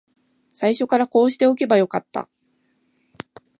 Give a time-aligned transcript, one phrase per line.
[0.55, 2.27] 最初からこうしておけばよかった